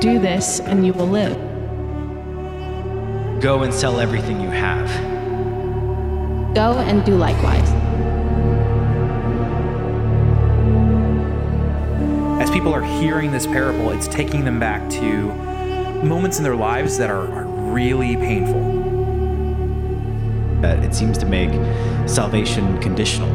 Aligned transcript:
Do 0.00 0.20
this 0.20 0.60
and 0.60 0.86
you 0.86 0.92
will 0.92 1.08
live. 1.08 1.36
Go 3.40 3.64
and 3.64 3.74
sell 3.74 3.98
everything 3.98 4.40
you 4.40 4.48
have. 4.48 4.86
Go 6.54 6.78
and 6.78 7.04
do 7.04 7.16
likewise. 7.16 7.68
As 12.40 12.48
people 12.50 12.72
are 12.72 12.82
hearing 12.82 13.32
this 13.32 13.46
parable, 13.46 13.90
it's 13.90 14.06
taking 14.06 14.44
them 14.44 14.60
back 14.60 14.88
to 14.90 15.34
moments 16.04 16.38
in 16.38 16.44
their 16.44 16.54
lives 16.54 16.96
that 16.98 17.10
are, 17.10 17.26
are 17.32 17.46
really 17.72 18.14
painful. 18.14 18.62
Uh, 20.64 20.74
it 20.82 20.94
seems 20.94 21.18
to 21.18 21.26
make 21.26 21.50
salvation 22.08 22.80
conditional. 22.80 23.28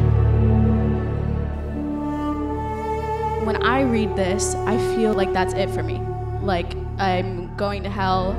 When 3.44 3.62
I 3.62 3.82
read 3.82 4.16
this, 4.16 4.54
I 4.54 4.78
feel 4.96 5.12
like 5.12 5.32
that's 5.34 5.52
it 5.52 5.68
for 5.68 5.82
me. 5.82 6.00
Like 6.44 6.76
I'm 6.98 7.56
going 7.56 7.82
to 7.84 7.90
hell. 7.90 8.34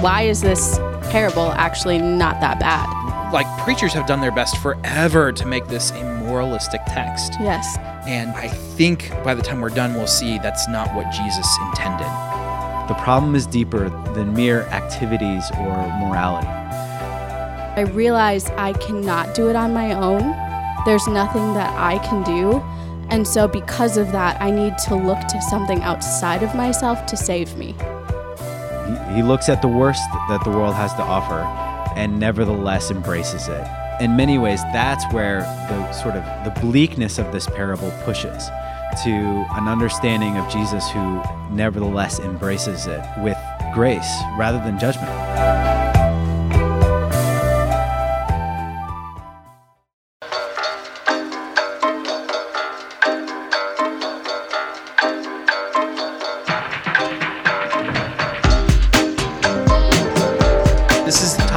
Why 0.00 0.22
is 0.22 0.40
this 0.40 0.78
parable 1.10 1.52
actually 1.52 1.98
not 1.98 2.40
that 2.40 2.58
bad? 2.60 3.32
Like, 3.32 3.46
preachers 3.62 3.92
have 3.92 4.06
done 4.06 4.20
their 4.20 4.32
best 4.32 4.56
forever 4.58 5.32
to 5.32 5.46
make 5.46 5.66
this 5.68 5.90
a 5.90 6.02
moralistic 6.24 6.80
text. 6.86 7.34
Yes. 7.40 7.76
And 8.06 8.30
I 8.30 8.48
think 8.48 9.10
by 9.22 9.34
the 9.34 9.42
time 9.42 9.60
we're 9.60 9.68
done, 9.68 9.94
we'll 9.94 10.06
see 10.06 10.38
that's 10.38 10.68
not 10.68 10.94
what 10.94 11.10
Jesus 11.10 11.46
intended. 11.66 12.08
The 12.88 12.94
problem 13.02 13.34
is 13.34 13.46
deeper 13.46 13.90
than 14.14 14.32
mere 14.32 14.62
activities 14.68 15.50
or 15.58 15.76
morality. 15.98 16.46
I 16.46 17.82
realize 17.92 18.48
I 18.50 18.72
cannot 18.72 19.34
do 19.34 19.50
it 19.50 19.56
on 19.56 19.74
my 19.74 19.92
own. 19.92 20.34
There's 20.86 21.06
nothing 21.06 21.52
that 21.52 21.70
I 21.78 21.98
can 21.98 22.22
do. 22.24 22.62
And 23.10 23.28
so, 23.28 23.46
because 23.46 23.96
of 23.96 24.10
that, 24.12 24.40
I 24.40 24.50
need 24.50 24.78
to 24.86 24.94
look 24.94 25.20
to 25.28 25.42
something 25.42 25.82
outside 25.82 26.42
of 26.42 26.54
myself 26.54 27.04
to 27.06 27.16
save 27.16 27.56
me. 27.56 27.74
He, 29.14 29.22
looks 29.22 29.48
at 29.48 29.62
the 29.62 29.68
worst 29.68 30.02
that 30.28 30.42
the 30.44 30.50
world 30.50 30.74
has 30.74 30.94
to 30.94 31.02
offer 31.02 31.40
and 31.96 32.18
nevertheless 32.18 32.90
embraces 32.90 33.48
it. 33.48 33.66
In 34.00 34.16
many 34.16 34.38
ways, 34.38 34.62
that's 34.72 35.04
where 35.12 35.40
the 35.68 35.92
sort 35.92 36.14
of 36.14 36.24
the 36.44 36.60
bleakness 36.60 37.18
of 37.18 37.32
this 37.32 37.46
parable 37.46 37.92
pushes 38.04 38.46
to 39.04 39.46
an 39.52 39.68
understanding 39.68 40.36
of 40.38 40.50
Jesus 40.50 40.88
who 40.90 41.22
nevertheless 41.50 42.18
embraces 42.18 42.86
it 42.86 43.04
with 43.18 43.36
grace 43.74 44.10
rather 44.36 44.58
than 44.58 44.78
judgment. 44.78 45.77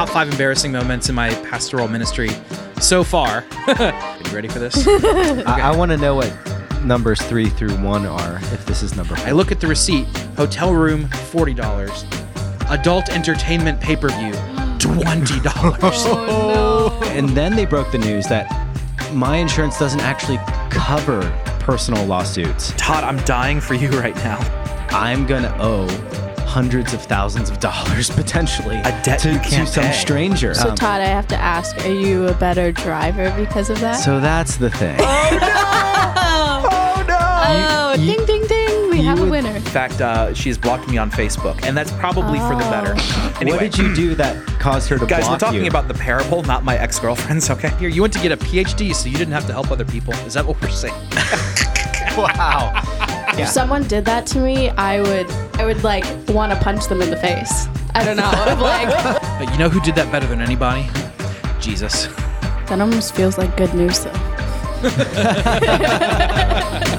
Top 0.02 0.10
five 0.10 0.28
embarrassing 0.32 0.72
moments 0.72 1.10
in 1.10 1.16
my 1.16 1.30
pastoral 1.44 1.88
ministry 1.88 2.30
so 2.80 3.04
far. 3.04 3.46
Are 3.68 4.18
you 4.26 4.32
ready 4.34 4.48
for 4.48 4.58
this? 4.58 4.88
I, 4.88 5.72
I 5.72 5.76
want 5.76 5.92
to 5.92 5.98
know 5.98 6.16
what 6.16 6.36
numbers 6.84 7.22
three 7.22 7.50
through 7.50 7.76
one 7.84 8.08
are. 8.08 8.38
If 8.52 8.66
this 8.66 8.82
is 8.82 8.96
number 8.96 9.14
1. 9.14 9.28
I 9.28 9.32
look 9.32 9.52
at 9.52 9.62
the 9.62 9.68
receipt 9.68 10.08
hotel 10.36 10.74
room, 10.74 11.06
$40. 11.06 12.72
Adult 12.72 13.10
entertainment 13.10 13.80
pay 13.80 13.95
per 13.95 14.10
view, 14.10 14.34
$20. 14.80 17.02
And 17.11 17.30
then 17.30 17.56
they 17.56 17.66
broke 17.66 17.92
the 17.92 18.00
news 18.00 18.26
that 18.26 18.48
my 19.14 19.38
insurance 19.38 19.78
doesn't 19.78 20.00
actually 20.00 20.40
cover 20.72 21.22
personal 21.60 22.04
lawsuits. 22.06 22.73
Todd, 22.76 23.04
I'm 23.04 23.23
dying 23.26 23.61
for 23.61 23.76
you 23.76 23.90
right 23.90 24.16
now. 24.16 24.40
I'm 24.90 25.28
going 25.28 25.44
to 25.44 25.56
owe 25.61 25.86
hundreds 26.52 26.94
of 26.94 27.02
thousands 27.02 27.50
of 27.50 27.60
dollars 27.62 28.10
potentially 28.22 28.76
A 28.80 29.02
debt 29.04 29.20
to, 29.20 29.39
to 29.39 29.66
some 29.66 29.86
pay. 29.86 29.92
stranger. 29.94 30.54
So, 30.54 30.70
Um, 30.72 30.76
Todd, 30.76 31.00
I 31.02 31.06
have 31.06 31.28
to 31.30 31.38
ask 31.38 31.78
are 31.86 31.89
you 31.94 32.28
a 32.28 32.34
better 32.34 32.72
driver 32.73 33.32
because 33.38 33.70
of 33.70 33.80
that? 33.80 33.94
so 33.94 34.20
that's 34.20 34.58
the 34.58 34.70
thing. 34.70 34.98
oh, 35.00 35.38
no! 35.40 36.70
oh 36.72 37.06
no! 37.08 37.17
Oh, 37.17 37.94
you- 37.98 38.16
ding, 38.17 38.26
ding, 38.26 38.48
ding. 38.48 38.90
We 38.90 39.02
have 39.04 39.17
a 39.20 39.22
would- 39.22 39.32
winner. 39.32 39.52
In 39.56 39.61
fact, 39.61 40.02
uh, 40.02 40.34
she's 40.34 40.58
blocked 40.58 40.90
me 40.90 40.98
on 40.98 41.10
Facebook, 41.10 41.64
and 41.64 41.76
that's 41.78 41.92
probably 41.94 42.40
for 42.40 42.56
the 42.56 42.66
better. 42.70 42.94
Anyway, 43.40 43.58
What 43.58 43.61
did 43.72 43.78
you 43.78 43.95
do 43.95 44.16
that 44.16 44.36
caused 44.60 44.90
her 44.90 44.98
to 45.00 45.06
Guys, 45.06 45.22
block 45.22 45.32
we're 45.32 45.38
talking 45.40 45.61
you? 45.61 45.70
about 45.70 45.88
the 45.88 45.94
parable, 45.94 46.44
not 46.44 46.66
my 46.66 46.78
ex 46.78 47.00
girlfriends, 47.00 47.50
okay? 47.50 47.70
Here, 47.80 47.88
you 47.90 48.02
went 48.02 48.14
to 48.14 48.20
get 48.20 48.34
a 48.34 48.38
PhD 48.38 48.94
so 48.94 49.08
you 49.08 49.17
didn't 49.17 49.34
have 49.34 49.48
to 49.48 49.54
help 49.54 49.72
other 49.72 49.86
people. 49.86 50.14
Is 50.28 50.34
that 50.34 50.45
what 50.45 50.61
we're 50.61 50.70
saying? 50.70 50.94
wow. 52.17 52.84
If 53.37 53.47
someone 53.47 53.83
did 53.87 54.05
that 54.05 54.25
to 54.27 54.39
me, 54.39 54.69
I 54.71 55.02
would, 55.02 55.30
I 55.59 55.65
would 55.65 55.83
like 55.83 56.05
want 56.30 56.52
to 56.52 56.59
punch 56.59 56.87
them 56.87 57.02
in 57.02 57.09
the 57.09 57.17
face. 57.17 57.67
I 57.95 58.03
don't 58.05 58.17
know. 58.17 58.31
Like, 58.61 58.87
But 59.39 59.52
you 59.52 59.58
know 59.58 59.69
who 59.69 59.80
did 59.81 59.95
that 59.95 60.11
better 60.11 60.27
than 60.27 60.42
anybody? 60.42 60.87
Jesus. 61.59 62.08
that 62.67 62.80
almost 62.80 63.15
feels 63.15 63.37
like 63.37 63.55
good 63.58 63.73
news, 63.73 63.99
though. 64.03 64.14